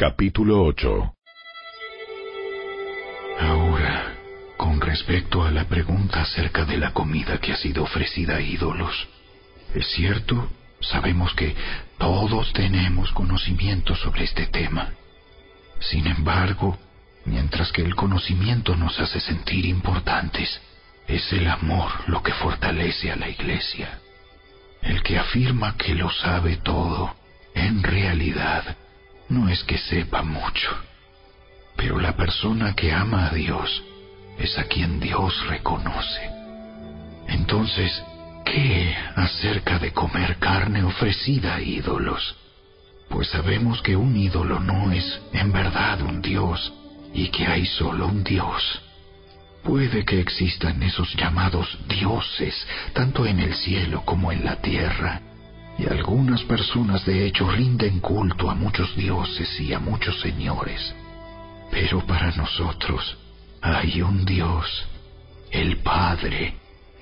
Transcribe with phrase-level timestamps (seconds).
[0.00, 1.14] Capítulo 8
[3.38, 4.14] Ahora,
[4.56, 9.08] con respecto a la pregunta acerca de la comida que ha sido ofrecida a ídolos,
[9.74, 10.48] es cierto,
[10.80, 11.54] sabemos que
[11.98, 14.94] todos tenemos conocimiento sobre este tema.
[15.80, 16.78] Sin embargo,
[17.26, 20.62] mientras que el conocimiento nos hace sentir importantes,
[21.08, 23.98] es el amor lo que fortalece a la iglesia.
[24.80, 27.14] El que afirma que lo sabe todo,
[27.54, 28.78] en realidad,
[29.30, 30.70] no es que sepa mucho,
[31.76, 33.82] pero la persona que ama a Dios
[34.38, 36.30] es a quien Dios reconoce.
[37.28, 38.02] Entonces,
[38.44, 42.36] ¿qué acerca de comer carne ofrecida a ídolos?
[43.08, 46.72] Pues sabemos que un ídolo no es en verdad un Dios
[47.14, 48.82] y que hay solo un Dios.
[49.62, 55.20] Puede que existan esos llamados dioses, tanto en el cielo como en la tierra,
[55.80, 60.94] y algunas personas de hecho rinden culto a muchos dioses y a muchos señores.
[61.70, 63.16] Pero para nosotros
[63.62, 64.66] hay un Dios,
[65.50, 66.54] el Padre,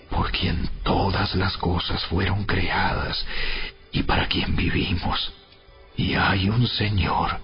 [0.09, 3.27] por quien todas las cosas fueron creadas
[3.91, 5.33] y para quien vivimos.
[5.97, 7.41] Y hay un Señor,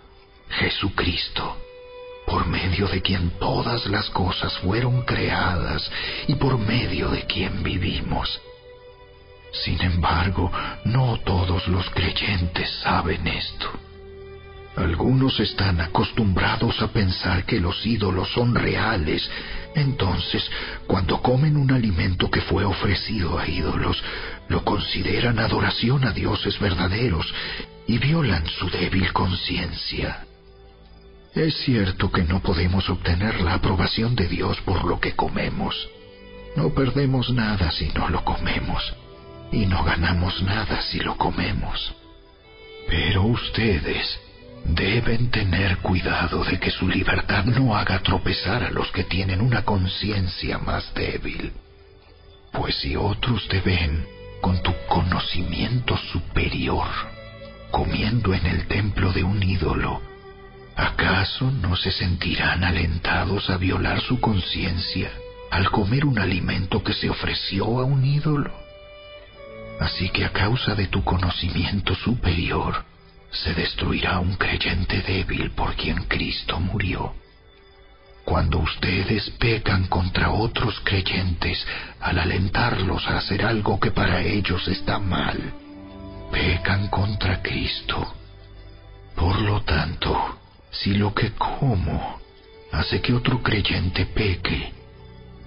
[0.50, 1.56] Jesucristo,
[2.28, 5.90] por medio de quien todas las cosas fueron creadas
[6.28, 8.40] y por medio de quien vivimos.
[9.62, 10.50] Sin embargo,
[10.84, 13.70] no todos los creyentes saben esto.
[14.76, 19.30] Algunos están acostumbrados a pensar que los ídolos son reales.
[19.76, 20.50] Entonces,
[20.88, 24.02] cuando comen un alimento que fue ofrecido a ídolos,
[24.48, 27.32] lo consideran adoración a dioses verdaderos
[27.86, 30.24] y violan su débil conciencia.
[31.32, 35.88] Es cierto que no podemos obtener la aprobación de Dios por lo que comemos.
[36.56, 38.94] No perdemos nada si no lo comemos
[39.54, 41.94] y no ganamos nada si lo comemos.
[42.88, 44.18] Pero ustedes
[44.64, 49.64] deben tener cuidado de que su libertad no haga tropezar a los que tienen una
[49.64, 51.52] conciencia más débil.
[52.52, 54.04] Pues si otros te ven
[54.40, 56.88] con tu conocimiento superior,
[57.70, 60.02] comiendo en el templo de un ídolo,
[60.76, 65.08] ¿Acaso no se sentirán alentados a violar su conciencia
[65.52, 68.63] al comer un alimento que se ofreció a un ídolo?
[69.80, 72.84] Así que a causa de tu conocimiento superior,
[73.30, 77.14] se destruirá un creyente débil por quien Cristo murió.
[78.24, 81.66] Cuando ustedes pecan contra otros creyentes
[82.00, 85.52] al alentarlos a hacer algo que para ellos está mal,
[86.30, 88.14] pecan contra Cristo.
[89.14, 90.38] Por lo tanto,
[90.70, 92.18] si lo que como
[92.72, 94.72] hace que otro creyente peque,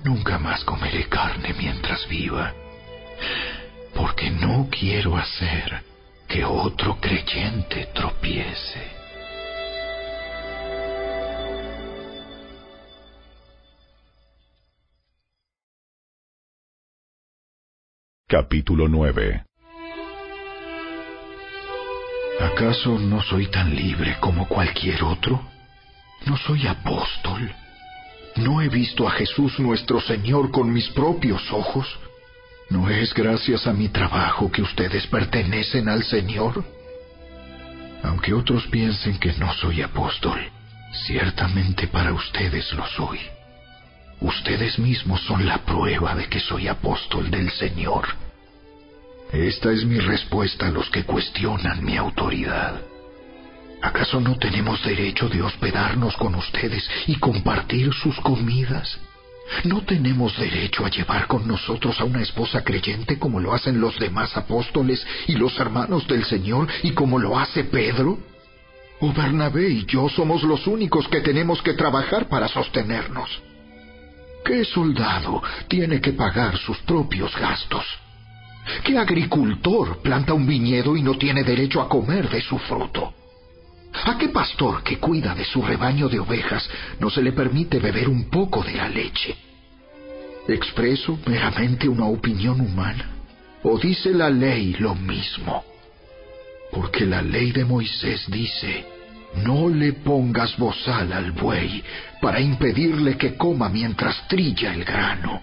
[0.04, 2.54] nunca más comeré carne mientras viva,
[3.98, 5.82] porque no quiero hacer
[6.28, 8.96] que otro creyente tropiece.
[18.28, 19.46] Capítulo 9
[22.40, 25.42] ¿Acaso no soy tan libre como cualquier otro?
[26.28, 27.52] ¿No soy apóstol?
[28.36, 31.88] ¿No he visto a Jesús nuestro Señor con mis propios ojos?
[32.70, 36.66] ¿No es gracias a mi trabajo que ustedes pertenecen al Señor?
[38.04, 40.40] Aunque otros piensen que no soy apóstol,
[41.06, 43.20] ciertamente para ustedes lo soy.
[44.20, 48.08] Ustedes mismos son la prueba de que soy apóstol del Señor.
[49.32, 52.82] Esta es mi respuesta a los que cuestionan mi autoridad.
[53.82, 59.00] ¿Acaso no tenemos derecho de hospedarnos con ustedes y compartir sus comidas?
[59.64, 63.98] ¿No tenemos derecho a llevar con nosotros a una esposa creyente como lo hacen los
[63.98, 68.20] demás apóstoles y los hermanos del Señor y como lo hace Pedro?
[69.00, 73.30] ¿O Bernabé y yo somos los únicos que tenemos que trabajar para sostenernos?
[74.44, 77.86] ¿Qué soldado tiene que pagar sus propios gastos?
[78.84, 83.14] ¿Qué agricultor planta un viñedo y no tiene derecho a comer de su fruto?
[83.94, 86.70] ¿A qué pastor que cuida de su rebaño de ovejas
[87.00, 89.36] no se le permite beber un poco de la leche?
[90.48, 93.10] ¿Expreso meramente una opinión humana?
[93.64, 95.64] ¿O dice la ley lo mismo?
[96.72, 98.86] Porque la ley de Moisés dice,
[99.44, 101.84] no le pongas bozal al buey
[102.22, 105.42] para impedirle que coma mientras trilla el grano.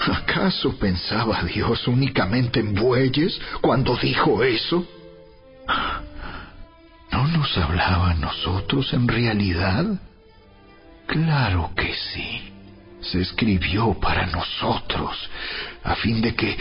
[0.00, 4.86] ¿Acaso pensaba Dios únicamente en bueyes cuando dijo eso?
[7.10, 9.84] ¿No nos hablaba a nosotros en realidad?
[11.06, 12.52] Claro que sí.
[13.00, 15.16] Se escribió para nosotros,
[15.84, 16.56] a fin de que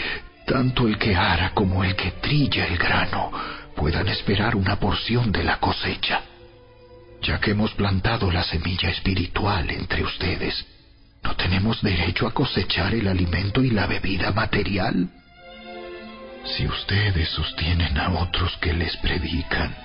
[0.46, 3.32] tanto el que ara como el que trilla el grano
[3.76, 6.22] puedan esperar una porción de la cosecha.
[7.22, 10.66] ya que hemos plantado la semilla espiritual entre ustedes,
[11.24, 15.10] ¿no tenemos derecho a cosechar el alimento y la bebida material?
[16.46, 19.76] Si ustedes sostienen a otros que les predican,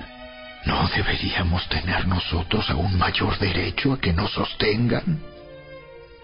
[0.65, 5.21] ¿no deberíamos tener nosotros aún mayor derecho a que nos sostengan?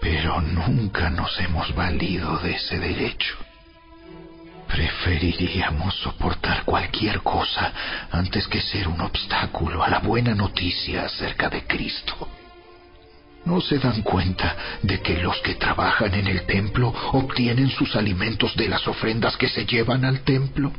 [0.01, 3.35] Pero nunca nos hemos valido de ese derecho.
[4.67, 7.73] Preferiríamos soportar cualquier cosa
[8.11, 12.29] antes que ser un obstáculo a la buena noticia acerca de Cristo.
[13.45, 18.55] ¿No se dan cuenta de que los que trabajan en el templo obtienen sus alimentos
[18.55, 20.71] de las ofrendas que se llevan al templo?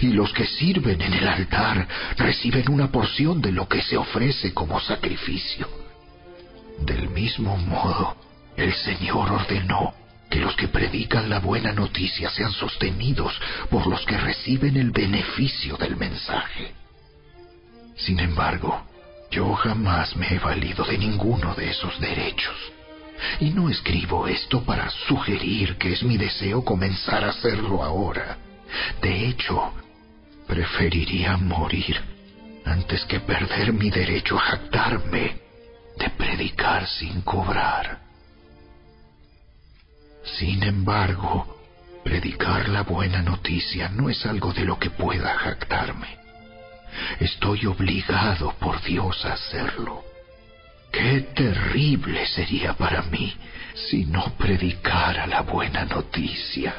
[0.00, 4.52] Y los que sirven en el altar reciben una porción de lo que se ofrece
[4.52, 5.68] como sacrificio.
[6.80, 8.16] Del mismo modo,
[8.56, 9.94] el Señor ordenó
[10.30, 13.32] que los que predican la buena noticia sean sostenidos
[13.70, 16.74] por los que reciben el beneficio del mensaje.
[17.96, 18.82] Sin embargo,
[19.30, 22.56] yo jamás me he valido de ninguno de esos derechos.
[23.40, 28.38] Y no escribo esto para sugerir que es mi deseo comenzar a hacerlo ahora.
[29.00, 29.72] De hecho,
[30.46, 32.00] preferiría morir
[32.64, 35.36] antes que perder mi derecho a jactarme
[35.98, 38.00] de predicar sin cobrar.
[40.24, 41.56] Sin embargo,
[42.04, 46.18] predicar la buena noticia no es algo de lo que pueda jactarme.
[47.20, 50.04] Estoy obligado por Dios a hacerlo.
[50.90, 53.34] Qué terrible sería para mí
[53.74, 56.74] si no predicara la buena noticia.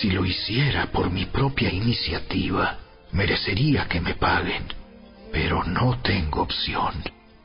[0.00, 2.78] Si lo hiciera por mi propia iniciativa,
[3.12, 4.64] merecería que me paguen,
[5.32, 7.02] pero no tengo opción,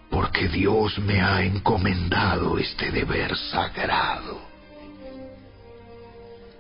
[0.10, 4.42] porque Dios me ha encomendado este deber sagrado.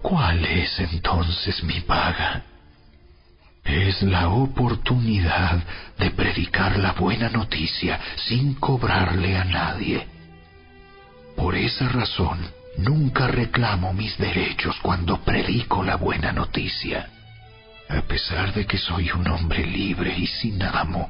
[0.01, 2.43] ¿Cuál es entonces mi paga?
[3.65, 5.61] Es la oportunidad
[5.97, 10.07] de predicar la buena noticia sin cobrarle a nadie.
[11.35, 12.39] Por esa razón,
[12.77, 17.09] nunca reclamo mis derechos cuando predico la buena noticia.
[17.89, 21.09] A pesar de que soy un hombre libre y sin amo,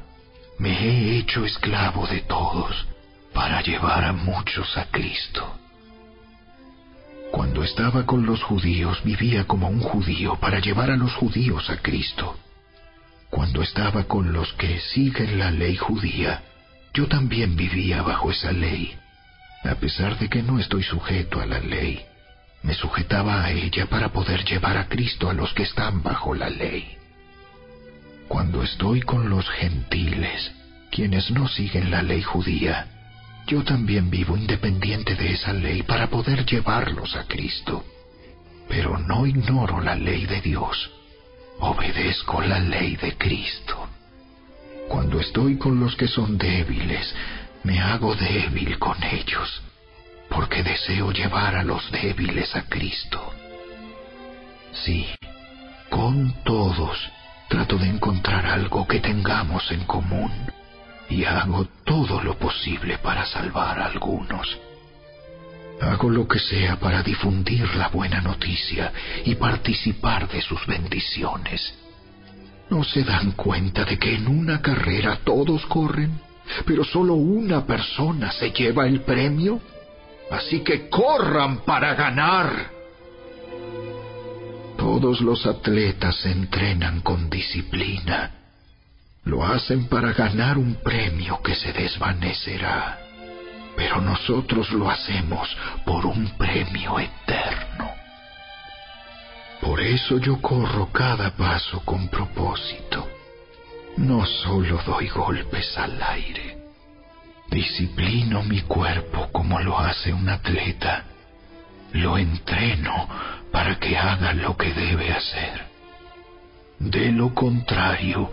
[0.58, 2.86] me he hecho esclavo de todos
[3.32, 5.58] para llevar a muchos a Cristo.
[7.30, 11.78] Cuando estaba con los judíos vivía como un judío para llevar a los judíos a
[11.78, 12.36] Cristo.
[13.30, 16.42] Cuando estaba con los que siguen la ley judía,
[16.92, 18.98] yo también vivía bajo esa ley.
[19.64, 22.04] A pesar de que no estoy sujeto a la ley,
[22.62, 26.50] me sujetaba a ella para poder llevar a Cristo a los que están bajo la
[26.50, 26.96] ley.
[28.28, 30.52] Cuando estoy con los gentiles,
[30.90, 32.86] quienes no siguen la ley judía,
[33.46, 37.84] yo también vivo independiente de esa ley para poder llevarlos a Cristo.
[38.68, 40.90] Pero no ignoro la ley de Dios.
[41.58, 43.88] Obedezco la ley de Cristo.
[44.88, 47.14] Cuando estoy con los que son débiles,
[47.64, 49.62] me hago débil con ellos,
[50.28, 53.32] porque deseo llevar a los débiles a Cristo.
[54.72, 55.06] Sí,
[55.90, 56.98] con todos
[57.48, 60.32] trato de encontrar algo que tengamos en común
[61.10, 64.58] y hago todo lo posible para salvar a algunos.
[65.80, 68.92] Hago lo que sea para difundir la buena noticia
[69.24, 71.74] y participar de sus bendiciones.
[72.70, 76.18] ¿No se dan cuenta de que en una carrera todos corren,
[76.64, 79.60] pero solo una persona se lleva el premio?
[80.30, 82.70] Así que corran para ganar.
[84.76, 88.42] Todos los atletas entrenan con disciplina
[89.24, 92.98] lo hacen para ganar un premio que se desvanecerá,
[93.76, 95.48] pero nosotros lo hacemos
[95.84, 97.90] por un premio eterno.
[99.60, 103.08] Por eso yo corro cada paso con propósito.
[103.96, 106.58] No solo doy golpes al aire,
[107.50, 111.04] disciplino mi cuerpo como lo hace un atleta.
[111.92, 113.08] Lo entreno
[113.50, 115.66] para que haga lo que debe hacer.
[116.78, 118.30] De lo contrario,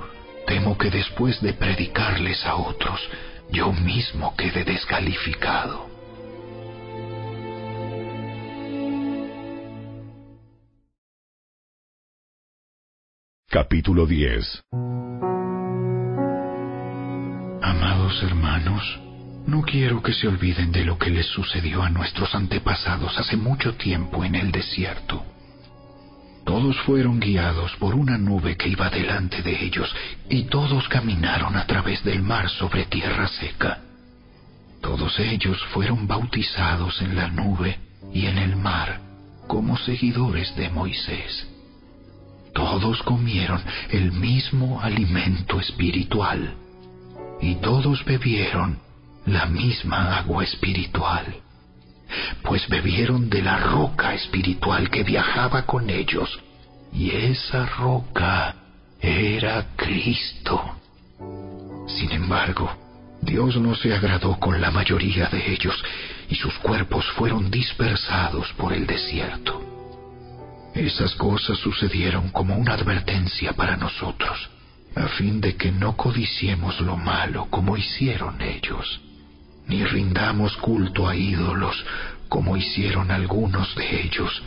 [0.49, 2.99] Temo que después de predicarles a otros,
[3.51, 5.87] yo mismo quede descalificado.
[13.47, 14.63] Capítulo 10
[18.23, 18.99] Hermanos,
[19.45, 23.75] no quiero que se olviden de lo que les sucedió a nuestros antepasados hace mucho
[23.75, 25.23] tiempo en el desierto
[26.49, 29.95] todos fueron guiados por una nube que iba delante de ellos
[30.31, 33.81] y todos caminaron a través del mar sobre tierra seca.
[34.81, 37.77] Todos ellos fueron bautizados en la nube
[38.11, 38.99] y en el mar
[39.47, 41.47] como seguidores de Moisés.
[42.55, 43.61] Todos comieron
[43.91, 46.55] el mismo alimento espiritual.
[47.41, 48.79] Y todos bebieron
[49.25, 51.36] la misma agua espiritual,
[52.43, 56.39] pues bebieron de la roca espiritual que viajaba con ellos,
[56.91, 58.55] y esa roca
[59.00, 60.62] era Cristo.
[61.88, 62.69] Sin embargo,
[63.22, 65.75] Dios no se agradó con la mayoría de ellos
[66.29, 69.62] y sus cuerpos fueron dispersados por el desierto.
[70.74, 74.50] Esas cosas sucedieron como una advertencia para nosotros,
[74.96, 79.01] a fin de que no codiciemos lo malo como hicieron ellos,
[79.67, 81.86] ni rindamos culto a ídolos
[82.27, 84.41] como hicieron algunos de ellos.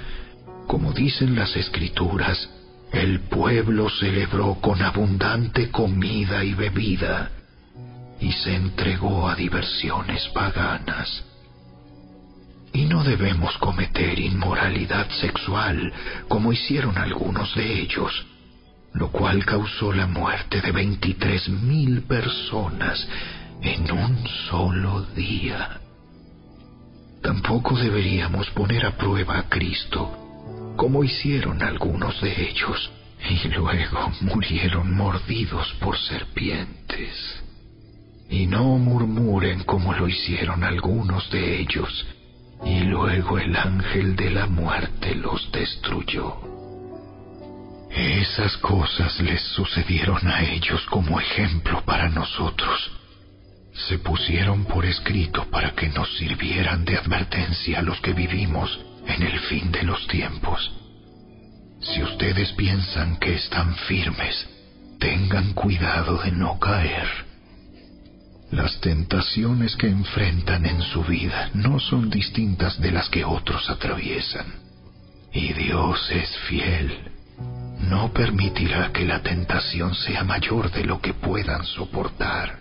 [0.67, 2.49] Como dicen las escrituras,
[2.93, 7.31] el pueblo celebró con abundante comida y bebida
[8.21, 11.25] y se entregó a diversiones paganas.
[12.73, 15.93] Y no debemos cometer inmoralidad sexual
[16.29, 18.27] como hicieron algunos de ellos,
[18.95, 23.07] lo cual causó la muerte de veintitrés mil personas
[23.63, 25.81] en un solo día.
[27.23, 32.91] Tampoco deberíamos poner a prueba a Cristo, como hicieron algunos de ellos,
[33.31, 37.43] y luego murieron mordidos por serpientes.
[38.29, 42.07] Y no murmuren como lo hicieron algunos de ellos,
[42.65, 46.62] y luego el ángel de la muerte los destruyó.
[47.95, 52.91] Esas cosas les sucedieron a ellos como ejemplo para nosotros.
[53.75, 59.23] Se pusieron por escrito para que nos sirvieran de advertencia a los que vivimos en
[59.23, 60.73] el fin de los tiempos.
[61.81, 64.49] Si ustedes piensan que están firmes,
[64.99, 67.09] tengan cuidado de no caer.
[68.53, 74.47] Las tentaciones que enfrentan en su vida no son distintas de las que otros atraviesan.
[75.33, 77.12] Y Dios es fiel.
[77.89, 82.59] No permitirá que la tentación sea mayor de lo que puedan soportar.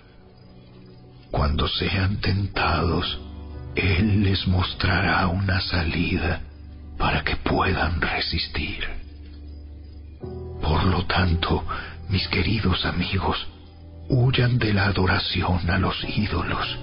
[1.31, 3.19] Cuando sean tentados,
[3.75, 6.41] Él les mostrará una salida
[6.97, 8.85] para que puedan resistir.
[10.61, 11.65] Por lo tanto,
[12.09, 13.47] mis queridos amigos,
[14.09, 16.77] huyan de la adoración a los ídolos.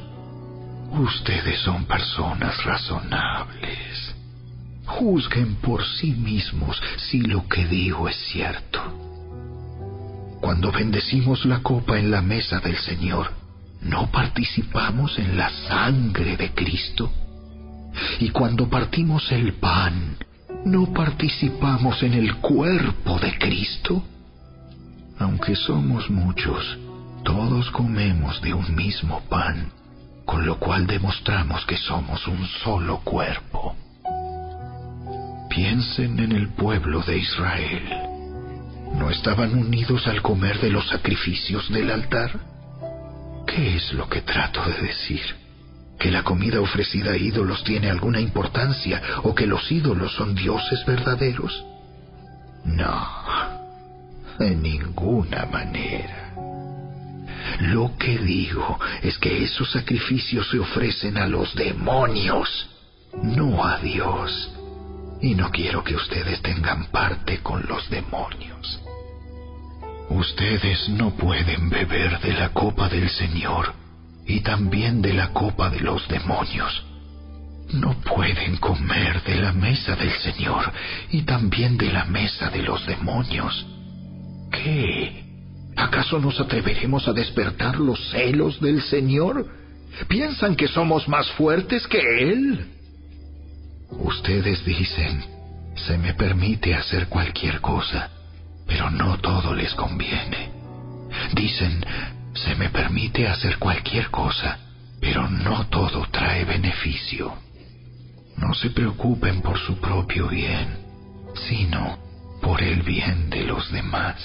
[0.90, 4.17] Ustedes son personas razonables.
[4.88, 8.80] Juzguen por sí mismos si lo que digo es cierto.
[10.40, 13.30] Cuando bendecimos la copa en la mesa del Señor,
[13.82, 17.12] ¿no participamos en la sangre de Cristo?
[18.18, 20.16] Y cuando partimos el pan,
[20.64, 24.02] ¿no participamos en el cuerpo de Cristo?
[25.18, 26.78] Aunque somos muchos,
[27.24, 29.70] todos comemos de un mismo pan,
[30.24, 33.76] con lo cual demostramos que somos un solo cuerpo.
[35.48, 37.82] Piensen en el pueblo de Israel.
[38.94, 42.30] ¿No estaban unidos al comer de los sacrificios del altar?
[43.46, 45.22] ¿Qué es lo que trato de decir?
[45.98, 50.84] ¿Que la comida ofrecida a ídolos tiene alguna importancia o que los ídolos son dioses
[50.86, 51.64] verdaderos?
[52.64, 53.08] No,
[54.38, 56.34] de ninguna manera.
[57.60, 62.68] Lo que digo es que esos sacrificios se ofrecen a los demonios,
[63.22, 64.57] no a Dios.
[65.20, 68.80] Y no quiero que ustedes tengan parte con los demonios.
[70.10, 73.74] Ustedes no pueden beber de la copa del Señor
[74.26, 76.84] y también de la copa de los demonios.
[77.72, 80.72] No pueden comer de la mesa del Señor
[81.10, 83.66] y también de la mesa de los demonios.
[84.50, 85.24] ¿Qué?
[85.76, 89.46] ¿Acaso nos atreveremos a despertar los celos del Señor?
[90.08, 92.77] ¿Piensan que somos más fuertes que Él?
[93.90, 95.24] Ustedes dicen,
[95.74, 98.10] se me permite hacer cualquier cosa,
[98.66, 100.50] pero no todo les conviene.
[101.34, 101.84] Dicen,
[102.34, 104.58] se me permite hacer cualquier cosa,
[105.00, 107.34] pero no todo trae beneficio.
[108.36, 110.78] No se preocupen por su propio bien,
[111.48, 111.98] sino
[112.42, 114.16] por el bien de los demás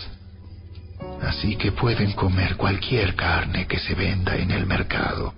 [1.22, 5.34] así que pueden comer cualquier carne que se venda en el mercado,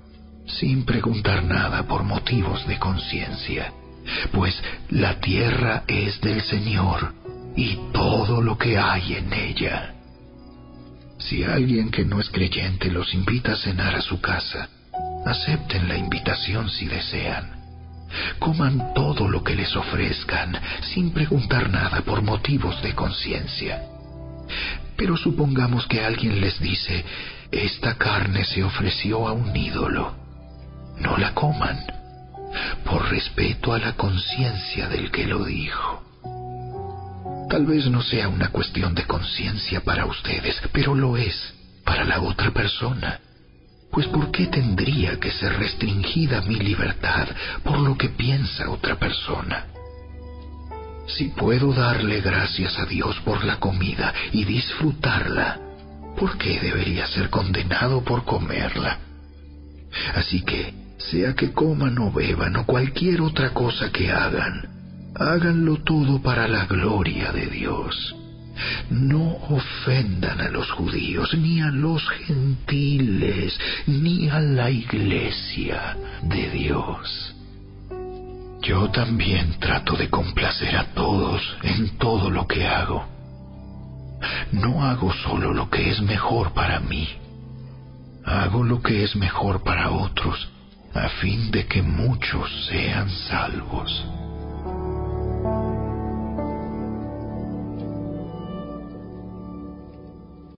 [0.48, 3.72] sin preguntar nada por motivos de conciencia,
[4.32, 7.14] pues la tierra es del Señor
[7.56, 9.94] y todo lo que hay en ella.
[11.18, 14.70] Si alguien que no es creyente los invita a cenar a su casa,
[15.26, 17.56] acepten la invitación si desean.
[18.40, 20.56] Coman todo lo que les ofrezcan
[20.94, 23.82] sin preguntar nada por motivos de conciencia.
[24.96, 27.04] Pero supongamos que alguien les dice,
[27.52, 30.16] esta carne se ofreció a un ídolo.
[31.00, 31.84] No la coman,
[32.84, 36.04] por respeto a la conciencia del que lo dijo.
[37.50, 42.20] Tal vez no sea una cuestión de conciencia para ustedes, pero lo es para la
[42.22, 43.20] otra persona.
[43.92, 47.28] Pues ¿por qué tendría que ser restringida mi libertad
[47.64, 49.68] por lo que piensa otra persona?
[51.08, 55.60] Si puedo darle gracias a Dios por la comida y disfrutarla,
[56.18, 58.98] ¿por qué debería ser condenado por comerla?
[60.16, 60.74] Así que,
[61.10, 64.70] sea que coman o beban o cualquier otra cosa que hagan,
[65.16, 68.16] háganlo todo para la gloria de Dios.
[68.90, 73.58] No ofendan a los judíos, ni a los gentiles,
[73.88, 77.36] ni a la iglesia de Dios.
[78.62, 83.06] Yo también trato de complacer a todos en todo lo que hago.
[84.52, 87.08] No hago solo lo que es mejor para mí,
[88.26, 90.50] hago lo que es mejor para otros,
[90.96, 94.25] a fin de que muchos sean salvos.